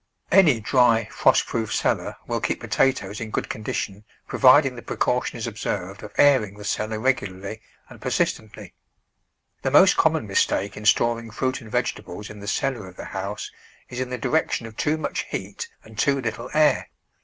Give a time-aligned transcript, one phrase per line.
[0.31, 5.47] Any dry, frost proof cellar will keep potatoes in good condition providing the precaution is
[5.47, 8.73] ob served of airing the cellar regularly and persist ently.
[9.61, 13.51] The most common mistake in storing fruit and vegetables in the cellar of the house
[13.89, 16.87] is in the direction of too much heat and too little air.